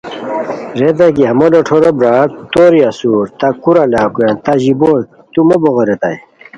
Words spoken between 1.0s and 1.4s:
کی